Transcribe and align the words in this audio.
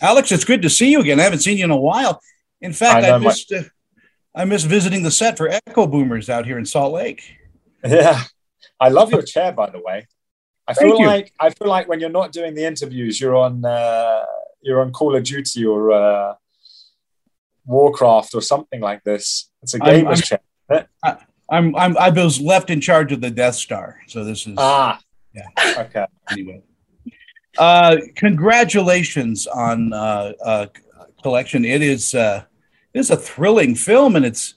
Alex, 0.00 0.30
it's 0.32 0.44
good 0.44 0.62
to 0.62 0.70
see 0.70 0.90
you 0.90 1.00
again. 1.00 1.18
I 1.18 1.24
haven't 1.24 1.40
seen 1.40 1.58
you 1.58 1.64
in 1.64 1.70
a 1.70 1.76
while. 1.76 2.20
In 2.60 2.72
fact, 2.72 3.04
I, 3.04 3.12
I 3.12 3.18
missed 3.18 3.52
uh, 3.52 3.62
I 4.34 4.44
missed 4.44 4.66
visiting 4.66 5.02
the 5.02 5.10
set 5.10 5.36
for 5.36 5.48
Echo 5.48 5.86
Boomers 5.86 6.30
out 6.30 6.46
here 6.46 6.58
in 6.58 6.66
Salt 6.66 6.92
Lake. 6.92 7.36
Yeah, 7.84 8.22
I 8.80 8.88
love 8.88 9.10
your 9.10 9.22
chair, 9.22 9.52
by 9.52 9.70
the 9.70 9.80
way. 9.80 10.06
I 10.66 10.74
Thank 10.74 10.90
feel 10.90 11.00
you. 11.00 11.06
like 11.06 11.32
I 11.40 11.50
feel 11.50 11.68
like 11.68 11.88
when 11.88 12.00
you're 12.00 12.10
not 12.10 12.32
doing 12.32 12.54
the 12.54 12.64
interviews, 12.64 13.20
you're 13.20 13.36
on 13.36 13.64
uh, 13.64 14.24
you're 14.60 14.80
on 14.80 14.92
Call 14.92 15.16
of 15.16 15.22
Duty 15.24 15.64
or 15.64 15.92
uh, 15.92 16.34
Warcraft 17.64 18.34
or 18.34 18.42
something 18.42 18.80
like 18.80 19.02
this. 19.04 19.50
It's 19.62 19.74
a 19.74 19.78
gamer's 19.78 20.22
chair. 20.22 20.40
I, 21.02 21.16
I'm, 21.50 21.74
I'm 21.76 21.96
I 21.96 22.10
was 22.10 22.40
left 22.40 22.70
in 22.70 22.80
charge 22.80 23.12
of 23.12 23.20
the 23.20 23.30
Death 23.30 23.54
Star, 23.54 24.00
so 24.06 24.24
this 24.24 24.46
is 24.46 24.54
ah 24.58 25.00
yeah 25.32 25.48
okay 25.78 26.06
anyway. 26.30 26.62
Uh, 27.56 27.96
congratulations 28.14 29.46
on 29.46 29.92
uh, 29.92 30.32
uh, 30.44 30.66
collection. 31.22 31.64
It 31.64 31.82
is 31.82 32.14
uh, 32.14 32.44
it 32.94 32.98
is 32.98 33.10
a 33.10 33.16
thrilling 33.16 33.74
film, 33.74 34.16
and 34.16 34.24
it's 34.24 34.54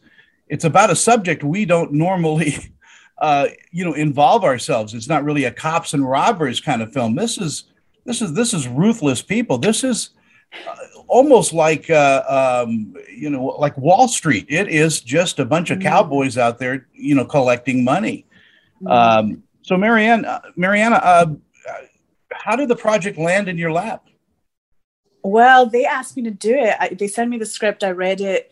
it's 0.47 0.65
about 0.65 0.89
a 0.89 0.95
subject 0.95 1.43
we 1.43 1.65
don't 1.65 1.93
normally 1.93 2.57
uh, 3.17 3.47
you 3.71 3.85
know 3.85 3.93
involve 3.93 4.43
ourselves. 4.43 4.93
It's 4.93 5.07
not 5.07 5.23
really 5.23 5.45
a 5.45 5.51
cops 5.51 5.93
and 5.93 6.07
robbers 6.07 6.59
kind 6.59 6.81
of 6.81 6.93
film. 6.93 7.15
This 7.15 7.37
is 7.37 7.65
this 8.05 8.21
is 8.21 8.33
this 8.33 8.53
is 8.53 8.67
ruthless 8.67 9.21
people. 9.21 9.57
This 9.57 9.83
is 9.83 10.11
uh, 10.67 10.75
almost 11.07 11.53
like 11.53 11.89
uh, 11.89 12.63
um, 12.65 12.95
you 13.15 13.29
know 13.29 13.45
like 13.45 13.77
Wall 13.77 14.07
Street. 14.07 14.45
It 14.49 14.67
is 14.67 15.01
just 15.01 15.39
a 15.39 15.45
bunch 15.45 15.71
of 15.71 15.79
mm-hmm. 15.79 15.87
cowboys 15.87 16.37
out 16.37 16.59
there, 16.59 16.87
you 16.93 17.15
know, 17.15 17.25
collecting 17.25 17.83
money. 17.83 18.25
Mm-hmm. 18.81 18.87
Um, 18.87 19.43
so, 19.63 19.77
Marianne, 19.77 20.25
uh, 20.25 20.41
Marianna, 20.55 20.95
uh, 20.97 21.27
how 22.33 22.55
did 22.55 22.69
the 22.69 22.75
project 22.75 23.17
land 23.17 23.47
in 23.47 23.57
your 23.57 23.71
lap? 23.71 24.07
Well, 25.23 25.67
they 25.67 25.85
asked 25.85 26.17
me 26.17 26.23
to 26.23 26.31
do 26.31 26.55
it. 26.55 26.75
I, 26.79 26.89
they 26.89 27.07
sent 27.07 27.29
me 27.29 27.37
the 27.37 27.45
script. 27.45 27.83
I 27.83 27.91
read 27.91 28.21
it 28.21 28.51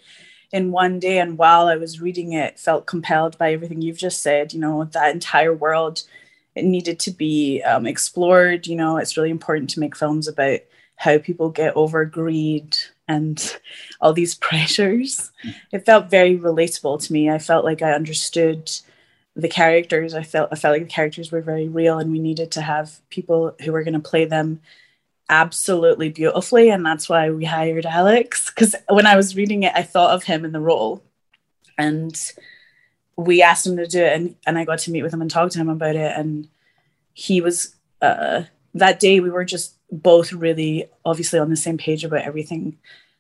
in 0.52 0.72
one 0.72 1.00
day, 1.00 1.20
and 1.20 1.38
while 1.38 1.68
I 1.68 1.76
was 1.76 2.02
reading 2.02 2.34
it, 2.34 2.60
felt 2.60 2.86
compelled 2.86 3.38
by 3.38 3.54
everything 3.54 3.82
you've 3.82 3.98
just 3.98 4.22
said. 4.22 4.54
You 4.54 4.60
know, 4.60 4.84
that 4.84 5.14
entire 5.14 5.54
world 5.54 6.04
it 6.56 6.66
needed 6.66 7.00
to 7.00 7.12
be 7.12 7.62
um, 7.64 7.86
explored. 7.86 8.68
You 8.68 8.76
know, 8.76 8.98
it's 8.98 9.18
really 9.18 9.30
important 9.30 9.70
to 9.72 9.80
make 9.80 9.96
films 9.96 10.28
about 10.28 10.60
how 10.96 11.18
people 11.18 11.50
get 11.50 11.76
over 11.76 12.04
greed 12.06 12.78
and 13.08 13.58
all 14.02 14.14
these 14.14 14.36
pressures. 14.48 15.32
It 15.72 15.86
felt 15.86 16.10
very 16.10 16.38
relatable 16.38 17.06
to 17.06 17.14
me. 17.14 17.30
I 17.30 17.40
felt 17.40 17.66
like 17.66 17.82
I 17.82 17.94
understood 17.94 18.72
the 19.42 19.50
characters. 19.50 20.14
I 20.14 20.24
felt 20.24 20.50
I 20.52 20.56
felt 20.56 20.74
like 20.74 20.84
the 20.84 20.90
characters 20.90 21.32
were 21.32 21.42
very 21.42 21.68
real, 21.68 22.00
and 22.00 22.12
we 22.12 22.20
needed 22.20 22.52
to 22.52 22.62
have 22.62 23.00
people 23.10 23.56
who 23.64 23.72
were 23.72 23.84
going 23.84 23.94
to 23.94 24.00
play 24.00 24.26
them 24.26 24.62
absolutely 25.30 26.10
beautifully, 26.10 26.70
and 26.70 26.86
that's 26.86 27.08
why 27.08 27.30
we 27.30 27.46
hired 27.46 27.86
Alex. 27.86 28.50
Because 28.50 28.76
when 28.90 29.06
I 29.06 29.16
was 29.16 29.36
reading 29.36 29.64
it, 29.64 29.74
I 29.76 29.84
thought 29.84 30.16
of 30.16 30.24
him 30.24 30.46
in 30.46 30.52
the 30.52 30.60
role, 30.60 31.04
and 31.78 32.20
we 33.16 33.42
asked 33.42 33.68
him 33.68 33.78
to 33.78 33.88
do 33.88 34.02
it, 34.02 34.14
and, 34.14 34.36
and 34.46 34.58
I 34.58 34.66
got 34.66 34.80
to 34.80 34.92
meet 34.92 35.04
with 35.04 35.14
him 35.14 35.22
and 35.22 35.30
talk 35.30 35.52
to 35.52 35.60
him 35.60 35.70
about 35.70 35.96
it, 35.96 36.18
and 36.18 36.48
he 37.14 37.42
was 37.42 37.76
uh, 38.02 38.44
that 38.74 39.00
day 39.00 39.20
we 39.20 39.30
were 39.30 39.46
just 39.46 39.76
both 39.92 40.32
really 40.32 40.86
obviously 41.04 41.40
on 41.40 41.50
the 41.50 41.56
same 41.56 41.78
page 41.78 42.06
about 42.06 42.22
everything 42.22 42.78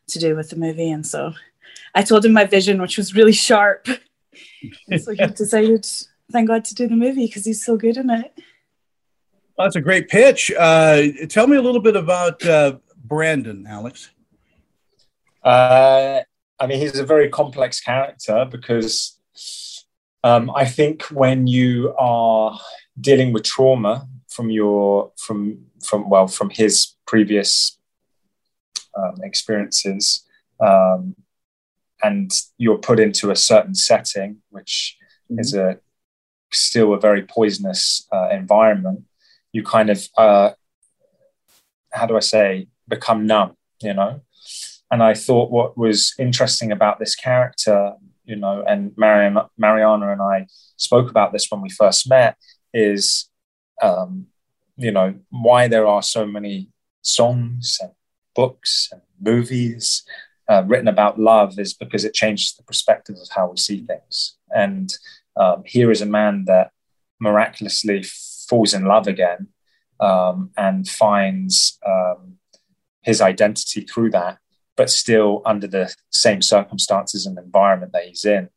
to 0.07 0.19
do 0.19 0.35
with 0.35 0.49
the 0.49 0.55
movie, 0.55 0.89
and 0.89 1.05
so 1.05 1.33
I 1.93 2.03
told 2.03 2.25
him 2.25 2.33
my 2.33 2.45
vision, 2.45 2.81
which 2.81 2.97
was 2.97 3.15
really 3.15 3.33
sharp. 3.33 3.87
so 4.97 5.11
he 5.11 5.27
decided, 5.35 5.87
thank 6.31 6.47
God, 6.47 6.65
to 6.65 6.75
do 6.75 6.87
the 6.87 6.95
movie 6.95 7.25
because 7.27 7.45
he's 7.45 7.63
so 7.63 7.77
good 7.77 7.97
in 7.97 8.09
it. 8.09 8.33
Well, 9.57 9.67
that's 9.67 9.75
a 9.75 9.81
great 9.81 10.07
pitch. 10.07 10.51
Uh, 10.57 11.03
tell 11.27 11.47
me 11.47 11.57
a 11.57 11.61
little 11.61 11.81
bit 11.81 11.95
about 11.95 12.45
uh, 12.45 12.77
Brandon, 13.03 13.65
Alex. 13.67 14.09
Uh, 15.43 16.21
I 16.59 16.67
mean, 16.67 16.79
he's 16.79 16.97
a 16.97 17.05
very 17.05 17.29
complex 17.29 17.79
character 17.79 18.47
because 18.49 19.19
um, 20.23 20.51
I 20.55 20.65
think 20.65 21.03
when 21.03 21.47
you 21.47 21.93
are 21.97 22.59
dealing 22.99 23.33
with 23.33 23.43
trauma 23.43 24.07
from 24.27 24.49
your 24.49 25.11
from 25.17 25.65
from 25.83 26.09
well 26.09 26.27
from 26.27 26.49
his 26.49 26.95
previous 27.05 27.77
um, 28.97 29.15
experiences, 29.23 30.25
um, 30.59 31.15
and 32.03 32.31
you're 32.57 32.77
put 32.77 32.99
into 32.99 33.31
a 33.31 33.35
certain 33.35 33.75
setting, 33.75 34.37
which 34.49 34.97
mm-hmm. 35.31 35.39
is 35.39 35.53
a 35.53 35.79
still 36.51 36.93
a 36.93 36.99
very 36.99 37.23
poisonous 37.23 38.07
uh, 38.11 38.29
environment, 38.29 39.03
you 39.51 39.63
kind 39.63 39.89
of 39.89 40.07
uh, 40.17 40.51
how 41.91 42.05
do 42.05 42.15
I 42.15 42.21
say 42.21 42.67
become 42.87 43.25
numb, 43.25 43.55
you 43.81 43.93
know. 43.93 44.21
And 44.91 45.03
I 45.03 45.13
thought 45.13 45.51
what 45.51 45.77
was 45.77 46.13
interesting 46.17 46.71
about 46.71 46.99
this 46.99 47.15
character, 47.15 47.93
you 48.25 48.35
know, 48.35 48.63
and 48.67 48.91
Marianna, 48.97 49.49
Marianna 49.57 50.11
and 50.11 50.21
I 50.21 50.47
spoke 50.77 51.09
about 51.09 51.31
this 51.31 51.47
when 51.49 51.61
we 51.61 51.69
first 51.69 52.09
met, 52.09 52.37
is 52.73 53.29
um, 53.81 54.27
you 54.77 54.91
know 54.91 55.15
why 55.29 55.67
there 55.67 55.87
are 55.87 56.01
so 56.01 56.25
many 56.25 56.69
songs 57.01 57.77
and 57.81 57.91
books 58.35 58.89
and 58.91 59.01
movies 59.21 60.03
uh, 60.49 60.63
written 60.65 60.87
about 60.87 61.19
love 61.19 61.59
is 61.59 61.73
because 61.73 62.03
it 62.03 62.13
changes 62.13 62.55
the 62.55 62.63
perspective 62.63 63.15
of 63.21 63.29
how 63.35 63.49
we 63.49 63.57
see 63.57 63.85
things. 63.85 64.35
And 64.49 64.91
um, 65.35 65.63
here 65.65 65.91
is 65.91 66.01
a 66.01 66.05
man 66.05 66.45
that 66.45 66.71
miraculously 67.19 68.03
falls 68.47 68.73
in 68.73 68.85
love 68.85 69.07
again 69.07 69.47
um, 69.99 70.51
and 70.57 70.87
finds 70.87 71.77
um, 71.85 72.37
his 73.01 73.21
identity 73.21 73.81
through 73.81 74.11
that, 74.11 74.37
but 74.75 74.89
still 74.89 75.41
under 75.45 75.67
the 75.67 75.93
same 76.09 76.41
circumstances 76.41 77.25
and 77.25 77.37
environment 77.37 77.91
that 77.93 78.05
he's 78.05 78.25
in. 78.25 78.49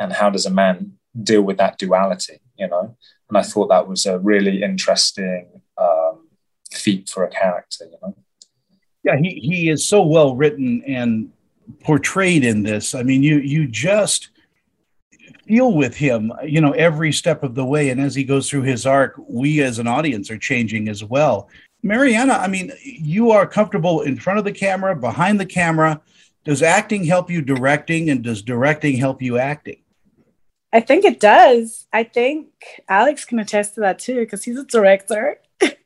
And 0.00 0.12
how 0.12 0.30
does 0.30 0.46
a 0.46 0.50
man 0.50 0.98
deal 1.20 1.42
with 1.42 1.56
that 1.58 1.78
duality? 1.78 2.40
You 2.56 2.68
know, 2.68 2.96
and 3.28 3.38
I 3.38 3.42
thought 3.42 3.68
that 3.68 3.88
was 3.88 4.06
a 4.06 4.18
really 4.18 4.62
interesting 4.62 5.62
um, 5.76 6.28
feat 6.72 7.08
for 7.08 7.24
a 7.24 7.30
character. 7.30 7.84
You 7.84 7.98
know. 8.02 8.16
Yeah, 9.04 9.16
he, 9.16 9.40
he 9.40 9.70
is 9.70 9.86
so 9.86 10.02
well 10.02 10.34
written 10.36 10.82
and 10.86 11.30
portrayed 11.82 12.44
in 12.44 12.62
this. 12.62 12.94
I 12.94 13.02
mean, 13.02 13.22
you 13.22 13.38
you 13.38 13.66
just 13.66 14.30
feel 15.48 15.72
with 15.72 15.96
him, 15.96 16.32
you 16.44 16.60
know, 16.60 16.72
every 16.72 17.10
step 17.10 17.42
of 17.42 17.54
the 17.54 17.64
way. 17.64 17.88
And 17.88 18.00
as 18.00 18.14
he 18.14 18.22
goes 18.22 18.48
through 18.48 18.62
his 18.62 18.86
arc, 18.86 19.14
we 19.26 19.62
as 19.62 19.78
an 19.78 19.88
audience 19.88 20.30
are 20.30 20.38
changing 20.38 20.88
as 20.88 21.02
well. 21.02 21.48
Marianna, 21.82 22.34
I 22.34 22.48
mean, 22.48 22.72
you 22.82 23.30
are 23.30 23.46
comfortable 23.46 24.02
in 24.02 24.18
front 24.18 24.38
of 24.38 24.44
the 24.44 24.52
camera, 24.52 24.94
behind 24.94 25.40
the 25.40 25.46
camera. 25.46 26.00
Does 26.44 26.62
acting 26.62 27.04
help 27.04 27.30
you 27.30 27.42
directing, 27.42 28.10
and 28.10 28.22
does 28.22 28.42
directing 28.42 28.96
help 28.96 29.20
you 29.22 29.38
acting? 29.38 29.82
I 30.72 30.80
think 30.80 31.04
it 31.04 31.20
does. 31.20 31.86
I 31.92 32.04
think 32.04 32.48
Alex 32.88 33.24
can 33.24 33.38
attest 33.38 33.74
to 33.74 33.80
that 33.80 33.98
too, 33.98 34.20
because 34.20 34.44
he's 34.44 34.58
a 34.58 34.64
director. 34.64 35.38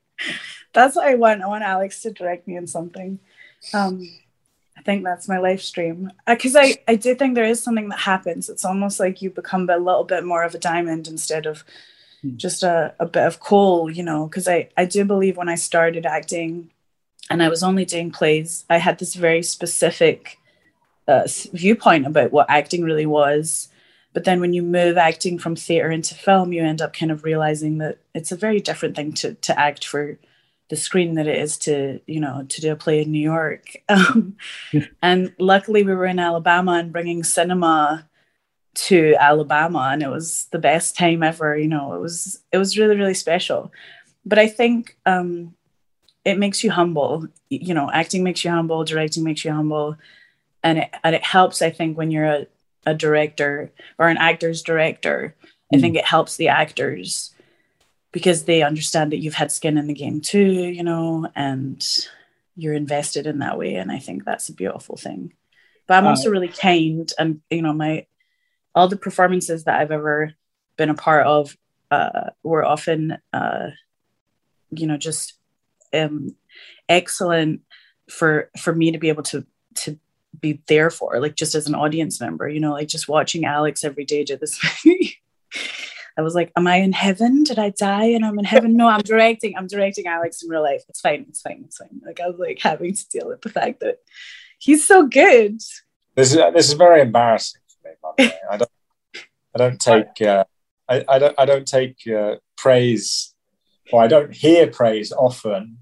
That's 0.72 0.96
what 0.96 1.06
I 1.06 1.14
want. 1.14 1.42
I 1.42 1.46
want 1.46 1.64
Alex 1.64 2.02
to 2.02 2.10
direct 2.10 2.46
me 2.46 2.56
in 2.56 2.66
something. 2.66 3.18
Um, 3.74 4.08
I 4.82 4.84
think 4.84 5.04
that's 5.04 5.28
my 5.28 5.38
life 5.38 5.62
stream. 5.62 6.10
Because 6.26 6.56
uh, 6.56 6.60
I, 6.62 6.78
I 6.88 6.94
do 6.96 7.14
think 7.14 7.36
there 7.36 7.44
is 7.44 7.62
something 7.62 7.88
that 7.90 8.00
happens. 8.00 8.48
It's 8.48 8.64
almost 8.64 8.98
like 8.98 9.22
you 9.22 9.30
become 9.30 9.70
a 9.70 9.76
little 9.76 10.02
bit 10.02 10.24
more 10.24 10.42
of 10.42 10.56
a 10.56 10.58
diamond 10.58 11.06
instead 11.06 11.46
of 11.46 11.62
hmm. 12.20 12.36
just 12.36 12.64
a, 12.64 12.92
a 12.98 13.06
bit 13.06 13.24
of 13.24 13.38
coal, 13.38 13.88
you 13.88 14.02
know. 14.02 14.26
Because 14.26 14.48
I, 14.48 14.70
I 14.76 14.84
do 14.86 15.04
believe 15.04 15.36
when 15.36 15.48
I 15.48 15.54
started 15.54 16.04
acting 16.04 16.70
and 17.30 17.44
I 17.44 17.48
was 17.48 17.62
only 17.62 17.84
doing 17.84 18.10
plays, 18.10 18.64
I 18.68 18.78
had 18.78 18.98
this 18.98 19.14
very 19.14 19.44
specific 19.44 20.38
uh, 21.06 21.28
viewpoint 21.52 22.08
about 22.08 22.32
what 22.32 22.50
acting 22.50 22.82
really 22.82 23.06
was. 23.06 23.68
But 24.12 24.24
then 24.24 24.40
when 24.40 24.52
you 24.52 24.62
move 24.62 24.96
acting 24.98 25.38
from 25.38 25.54
theater 25.54 25.92
into 25.92 26.16
film, 26.16 26.52
you 26.52 26.64
end 26.64 26.82
up 26.82 26.92
kind 26.92 27.12
of 27.12 27.22
realizing 27.22 27.78
that 27.78 27.98
it's 28.16 28.32
a 28.32 28.36
very 28.36 28.58
different 28.58 28.96
thing 28.96 29.12
to, 29.12 29.34
to 29.34 29.56
act 29.56 29.86
for 29.86 30.18
the 30.72 30.76
screen 30.76 31.16
that 31.16 31.26
it 31.26 31.36
is 31.36 31.58
to 31.58 32.00
you 32.06 32.18
know 32.18 32.46
to 32.48 32.62
do 32.62 32.72
a 32.72 32.76
play 32.76 33.02
in 33.02 33.12
New 33.12 33.20
York. 33.20 33.76
Um, 33.90 34.36
and 35.02 35.34
luckily, 35.38 35.82
we 35.82 35.94
were 35.94 36.06
in 36.06 36.18
Alabama 36.18 36.72
and 36.72 36.90
bringing 36.90 37.22
cinema 37.24 38.08
to 38.88 39.14
Alabama, 39.20 39.90
and 39.92 40.02
it 40.02 40.08
was 40.08 40.46
the 40.50 40.58
best 40.58 40.96
time 40.96 41.22
ever. 41.22 41.58
You 41.58 41.68
know, 41.68 41.92
it 41.92 42.00
was 42.00 42.42
it 42.52 42.56
was 42.56 42.78
really 42.78 42.96
really 42.96 43.12
special. 43.12 43.70
But 44.24 44.38
I 44.38 44.48
think 44.48 44.96
um, 45.04 45.54
it 46.24 46.38
makes 46.38 46.64
you 46.64 46.70
humble. 46.70 47.28
You 47.50 47.74
know, 47.74 47.90
acting 47.92 48.24
makes 48.24 48.42
you 48.42 48.50
humble, 48.50 48.82
directing 48.82 49.24
makes 49.24 49.44
you 49.44 49.52
humble, 49.52 49.98
and 50.62 50.78
it 50.78 50.88
and 51.04 51.14
it 51.14 51.22
helps. 51.22 51.60
I 51.60 51.68
think 51.68 51.98
when 51.98 52.10
you're 52.10 52.32
a, 52.38 52.46
a 52.86 52.94
director 52.94 53.70
or 53.98 54.08
an 54.08 54.16
actor's 54.16 54.62
director, 54.62 55.34
mm. 55.42 55.76
I 55.76 55.80
think 55.82 55.96
it 55.96 56.06
helps 56.06 56.36
the 56.36 56.48
actors 56.48 57.34
because 58.12 58.44
they 58.44 58.62
understand 58.62 59.12
that 59.12 59.18
you've 59.18 59.34
had 59.34 59.50
skin 59.50 59.78
in 59.78 59.86
the 59.86 59.94
game 59.94 60.20
too, 60.20 60.38
you 60.38 60.82
know, 60.82 61.28
and 61.34 61.84
you're 62.56 62.74
invested 62.74 63.26
in 63.26 63.38
that 63.38 63.58
way. 63.58 63.74
And 63.74 63.90
I 63.90 63.98
think 63.98 64.24
that's 64.24 64.48
a 64.48 64.54
beautiful 64.54 64.96
thing. 64.96 65.32
But 65.86 65.94
I'm 65.94 66.06
also 66.06 66.30
really 66.30 66.48
kind, 66.48 67.10
and 67.18 67.40
you 67.50 67.62
know, 67.62 67.72
my 67.72 68.06
all 68.74 68.88
the 68.88 68.96
performances 68.96 69.64
that 69.64 69.80
I've 69.80 69.90
ever 69.90 70.32
been 70.76 70.90
a 70.90 70.94
part 70.94 71.26
of 71.26 71.56
uh, 71.90 72.30
were 72.42 72.64
often, 72.64 73.18
uh, 73.32 73.70
you 74.70 74.86
know, 74.86 74.96
just 74.96 75.34
um, 75.92 76.36
excellent 76.88 77.62
for 78.08 78.50
for 78.58 78.74
me 78.74 78.92
to 78.92 78.98
be 78.98 79.08
able 79.08 79.22
to 79.24 79.44
to 79.74 79.98
be 80.40 80.62
there 80.66 80.90
for 80.90 81.20
like 81.20 81.34
just 81.34 81.54
as 81.54 81.66
an 81.66 81.74
audience 81.74 82.20
member 82.20 82.48
you 82.48 82.58
know 82.58 82.72
like 82.72 82.88
just 82.88 83.06
watching 83.06 83.44
alex 83.44 83.84
every 83.84 84.04
day 84.04 84.24
do 84.24 84.36
this 84.36 84.58
i 86.18 86.22
was 86.22 86.34
like 86.34 86.52
am 86.56 86.66
i 86.66 86.76
in 86.76 86.92
heaven? 86.92 87.44
Did 87.44 87.58
i 87.58 87.70
die 87.70 88.06
and 88.06 88.24
i'm 88.24 88.38
in 88.38 88.44
heaven? 88.44 88.76
No 88.76 88.88
i'm 88.88 89.02
directing 89.02 89.56
i'm 89.56 89.66
directing 89.66 90.06
alex 90.06 90.42
in 90.42 90.48
real 90.48 90.62
life. 90.62 90.82
It's 90.88 91.00
fine 91.00 91.26
it's 91.28 91.40
fine 91.40 91.62
it's 91.66 91.78
fine. 91.78 92.00
Like 92.04 92.20
i 92.20 92.28
was 92.28 92.38
like 92.38 92.60
having 92.60 92.94
to 92.94 93.08
deal 93.08 93.28
with 93.28 93.42
the 93.42 93.50
fact 93.50 93.80
that 93.80 93.98
he's 94.58 94.86
so 94.86 95.06
good. 95.06 95.58
This 96.14 96.32
is 96.32 96.36
this 96.54 96.68
is 96.68 96.74
very 96.74 97.00
embarrassing 97.00 97.62
for 98.00 98.14
me 98.18 98.30
i 98.50 98.56
don't 98.56 98.70
i 99.54 99.58
don't 99.58 99.80
take 99.80 100.20
uh, 100.22 100.44
I, 100.88 101.04
I 101.08 101.18
don't 101.18 101.34
i 101.38 101.44
don't 101.44 101.66
take 101.66 101.96
uh, 102.06 102.36
praise 102.56 103.34
or 103.92 104.02
i 104.02 104.06
don't 104.06 104.34
hear 104.34 104.66
praise 104.66 105.12
often. 105.12 105.78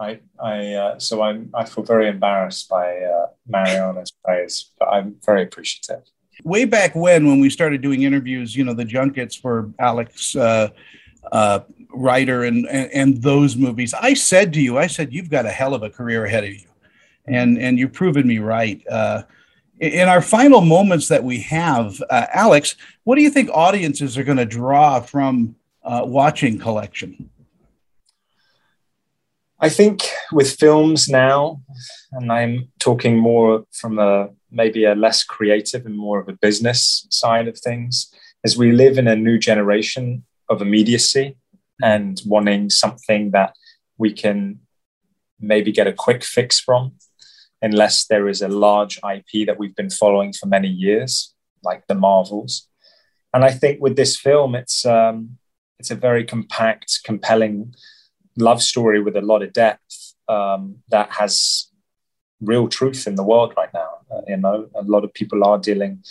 I, 0.00 0.18
I 0.42 0.74
uh, 0.74 0.98
so 0.98 1.22
I'm, 1.22 1.50
I 1.54 1.64
feel 1.64 1.84
very 1.84 2.08
embarrassed 2.08 2.68
by 2.68 2.96
uh, 2.96 3.26
Marianna's 3.46 4.10
praise, 4.24 4.72
but 4.76 4.86
I'm 4.86 5.16
very 5.24 5.44
appreciative. 5.44 6.02
Way 6.44 6.64
back 6.64 6.94
when, 6.94 7.26
when 7.26 7.40
we 7.40 7.50
started 7.50 7.82
doing 7.82 8.02
interviews, 8.02 8.56
you 8.56 8.64
know, 8.64 8.74
the 8.74 8.84
junkets 8.84 9.36
for 9.36 9.72
Alex 9.78 10.34
uh, 10.34 10.68
uh, 11.30 11.60
and, 11.94 12.66
and, 12.66 12.90
and 12.92 13.22
those 13.22 13.56
movies, 13.56 13.94
I 13.94 14.14
said 14.14 14.52
to 14.54 14.60
you, 14.60 14.78
I 14.78 14.86
said, 14.86 15.12
you've 15.12 15.30
got 15.30 15.46
a 15.46 15.50
hell 15.50 15.74
of 15.74 15.82
a 15.82 15.90
career 15.90 16.24
ahead 16.24 16.44
of 16.44 16.50
you, 16.50 16.68
and 17.26 17.58
and 17.58 17.78
you've 17.78 17.92
proven 17.92 18.26
me 18.26 18.38
right. 18.38 18.82
Uh, 18.88 19.22
in 19.78 20.08
our 20.08 20.22
final 20.22 20.60
moments 20.60 21.08
that 21.08 21.24
we 21.24 21.40
have, 21.40 22.00
uh, 22.08 22.26
Alex, 22.32 22.76
what 23.04 23.16
do 23.16 23.22
you 23.22 23.30
think 23.30 23.50
audiences 23.52 24.16
are 24.16 24.22
going 24.24 24.38
to 24.38 24.44
draw 24.44 25.00
from 25.00 25.56
uh, 25.82 26.02
watching 26.04 26.58
Collection? 26.58 27.28
I 29.58 29.68
think 29.68 30.02
with 30.32 30.56
films 30.56 31.08
now, 31.08 31.62
and 32.12 32.32
I'm 32.32 32.72
talking 32.78 33.16
more 33.16 33.64
from 33.72 33.98
a 33.98 34.30
maybe 34.52 34.84
a 34.84 34.94
less 34.94 35.24
creative 35.24 35.86
and 35.86 35.96
more 35.96 36.20
of 36.20 36.28
a 36.28 36.38
business 36.40 37.06
side 37.10 37.48
of 37.48 37.58
things, 37.58 38.12
as 38.44 38.56
we 38.56 38.72
live 38.72 38.98
in 38.98 39.08
a 39.08 39.16
new 39.16 39.38
generation 39.38 40.24
of 40.48 40.60
immediacy 40.60 41.36
and 41.82 42.20
wanting 42.26 42.70
something 42.70 43.30
that 43.30 43.54
we 43.98 44.12
can 44.12 44.60
maybe 45.40 45.72
get 45.72 45.86
a 45.86 45.92
quick 45.92 46.22
fix 46.22 46.60
from, 46.60 46.92
unless 47.60 48.06
there 48.06 48.28
is 48.28 48.42
a 48.42 48.48
large 48.48 48.98
IP 48.98 49.46
that 49.46 49.58
we've 49.58 49.74
been 49.74 49.90
following 49.90 50.32
for 50.32 50.46
many 50.46 50.68
years, 50.68 51.34
like 51.62 51.86
the 51.86 51.94
Marvels. 51.94 52.68
And 53.34 53.44
I 53.44 53.50
think 53.50 53.80
with 53.80 53.96
this 53.96 54.16
film, 54.16 54.54
it's 54.54 54.84
um, 54.84 55.38
it's 55.78 55.90
a 55.90 55.96
very 55.96 56.24
compact, 56.24 57.00
compelling 57.04 57.74
love 58.36 58.62
story 58.62 59.02
with 59.02 59.16
a 59.16 59.20
lot 59.20 59.42
of 59.42 59.52
depth 59.52 60.14
um, 60.28 60.76
that 60.90 61.10
has 61.12 61.68
real 62.40 62.68
truth 62.68 63.06
in 63.06 63.14
the 63.14 63.24
world 63.24 63.54
right 63.56 63.72
now. 63.72 63.91
Uh, 64.12 64.20
you 64.28 64.36
know, 64.36 64.68
a 64.74 64.82
lot 64.82 65.04
of 65.04 65.14
people 65.14 65.44
are 65.44 65.58
dealing 65.58 66.02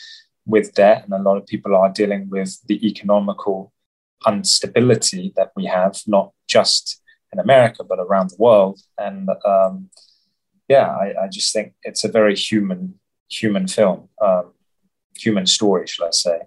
with 0.45 0.73
debt, 0.73 1.03
and 1.03 1.13
a 1.13 1.21
lot 1.21 1.37
of 1.37 1.45
people 1.45 1.75
are 1.75 1.89
dealing 1.89 2.29
with 2.29 2.59
the 2.67 2.85
economical 2.87 3.71
instability 4.27 5.33
that 5.35 5.51
we 5.55 5.65
have, 5.65 5.99
not 6.07 6.31
just 6.47 7.01
in 7.33 7.39
America 7.39 7.83
but 7.83 7.99
around 7.99 8.29
the 8.29 8.35
world. 8.37 8.79
And 8.97 9.29
um, 9.45 9.89
yeah, 10.67 10.87
I, 10.87 11.23
I, 11.23 11.27
just 11.27 11.53
think 11.53 11.73
it's 11.83 12.03
a 12.03 12.09
very 12.09 12.35
human 12.35 12.99
human 13.29 13.67
film, 13.67 14.09
um, 14.21 14.53
human 15.17 15.45
story, 15.45 15.87
shall 15.87 16.07
I 16.07 16.11
say, 16.11 16.39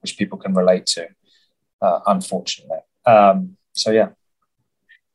which 0.00 0.18
people 0.18 0.38
can 0.38 0.54
relate 0.54 0.86
to. 0.86 1.08
Uh, 1.80 2.00
unfortunately, 2.06 2.78
um, 3.06 3.56
so 3.72 3.90
yeah. 3.90 4.10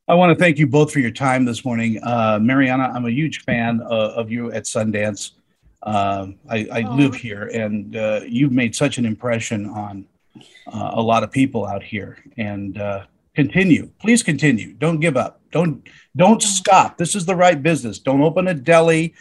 I 0.10 0.16
want 0.16 0.38
to 0.38 0.42
thank 0.42 0.58
you 0.58 0.68
both 0.68 0.92
for 0.92 1.00
your 1.00 1.12
time 1.12 1.44
this 1.44 1.66
morning. 1.66 2.02
Uh, 2.02 2.40
Marianna, 2.42 2.92
I'm 2.94 3.06
a 3.06 3.12
huge 3.12 3.44
fan 3.44 3.82
uh, 3.84 4.14
of 4.16 4.32
you 4.32 4.52
at 4.54 4.64
Sundance. 4.64 5.32
Uh, 5.88 6.28
I, 6.50 6.68
I 6.70 6.82
live 6.82 7.16
here, 7.16 7.44
and 7.54 7.96
uh, 7.96 8.20
you've 8.28 8.52
made 8.52 8.76
such 8.76 8.98
an 8.98 9.06
impression 9.06 9.68
on 9.68 10.06
uh, 10.68 10.92
a 10.94 11.02
lot 11.02 11.24
of 11.24 11.32
people 11.32 11.66
out 11.66 11.82
here. 11.82 12.18
And 12.38 12.78
uh, 12.78 13.06
continue, 13.36 13.90
please 14.02 14.22
continue. 14.22 14.74
Don't 14.74 15.00
give 15.00 15.16
up. 15.16 15.40
Don't 15.52 15.88
don't 16.18 16.44
stop. 16.44 16.98
This 16.98 17.16
is 17.16 17.26
the 17.26 17.36
right 17.38 17.64
business. 17.64 18.00
Don't 18.00 18.22
open 18.22 18.50
a 18.50 18.54
deli. 18.54 19.14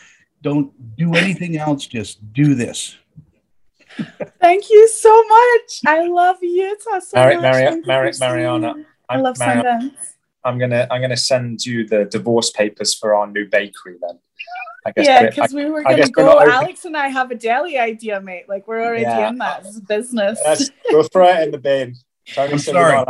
Don't 0.42 0.72
do 0.96 1.14
anything 1.24 1.56
else. 1.56 1.86
Just 1.86 2.32
do 2.32 2.56
this. 2.56 2.96
Thank 4.40 4.68
you 4.68 4.88
so 4.88 5.22
much. 5.22 5.80
I 5.86 6.08
love 6.08 6.36
Utah 6.42 6.98
so 6.98 7.16
Mari- 7.16 7.36
much. 7.36 7.42
Mari- 7.42 7.82
Mari- 7.86 8.12
Marianna, 8.18 8.74
I 9.08 9.18
love 9.18 9.36
Sundance. 9.36 9.92
I'm 10.44 10.58
gonna 10.58 10.88
I'm 10.90 11.00
gonna 11.00 11.16
send 11.16 11.64
you 11.64 11.86
the 11.86 12.06
divorce 12.06 12.50
papers 12.50 12.92
for 12.92 13.14
our 13.14 13.28
new 13.28 13.46
bakery 13.48 13.98
then. 14.00 14.18
I 14.86 14.92
guess 14.92 15.06
yeah, 15.06 15.28
because 15.28 15.52
we 15.52 15.64
were 15.64 15.82
gonna 15.82 16.08
go. 16.08 16.40
Alex 16.40 16.84
and 16.84 16.96
I 16.96 17.08
have 17.08 17.32
a 17.32 17.34
deli 17.34 17.76
idea, 17.76 18.20
mate. 18.20 18.48
Like 18.48 18.68
we're 18.68 18.84
already 18.84 19.02
yeah. 19.02 19.28
in 19.28 19.38
that 19.38 19.64
business. 19.88 20.38
Yes, 20.44 20.70
go 20.90 21.02
throw 21.12 21.28
it 21.28 21.42
in 21.42 21.50
the 21.50 21.58
bin. 21.58 21.96
I'm 22.38 22.58
sorry. 22.58 23.04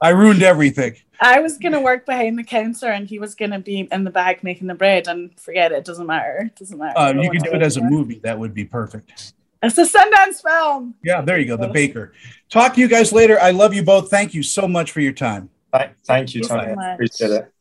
I 0.00 0.08
ruined 0.10 0.42
everything. 0.42 0.94
I 1.20 1.40
was 1.40 1.58
gonna 1.58 1.80
work 1.80 2.06
behind 2.06 2.38
the 2.38 2.44
counter, 2.44 2.86
and 2.86 3.08
he 3.08 3.18
was 3.18 3.34
gonna 3.34 3.58
be 3.58 3.88
in 3.90 4.04
the 4.04 4.10
back 4.10 4.44
making 4.44 4.68
the 4.68 4.74
bread. 4.74 5.08
And 5.08 5.38
forget 5.38 5.72
it, 5.72 5.78
it 5.78 5.84
doesn't 5.84 6.06
matter. 6.06 6.44
It 6.46 6.56
doesn't 6.56 6.78
matter. 6.78 6.98
Uh, 6.98 7.12
you 7.20 7.30
can 7.30 7.42
do 7.42 7.50
it 7.50 7.62
as 7.62 7.76
a 7.76 7.82
movie. 7.82 8.20
That 8.22 8.38
would 8.38 8.54
be 8.54 8.64
perfect. 8.64 9.34
It's 9.64 9.78
a 9.78 9.86
Sundance 9.86 10.42
film. 10.42 10.94
Yeah, 11.02 11.22
there 11.22 11.38
you 11.38 11.46
go. 11.46 11.56
The 11.56 11.68
baker. 11.68 12.12
Talk 12.50 12.74
to 12.74 12.80
you 12.80 12.88
guys 12.88 13.12
later. 13.12 13.40
I 13.40 13.50
love 13.50 13.74
you 13.74 13.82
both. 13.82 14.10
Thank 14.10 14.32
you 14.34 14.42
so 14.44 14.68
much 14.68 14.92
for 14.92 15.00
your 15.00 15.12
time. 15.12 15.50
Thank, 15.72 15.92
thank 16.04 16.34
you, 16.34 16.42
Tony. 16.42 16.74
So 16.74 16.92
Appreciate 16.92 17.30
it. 17.30 17.52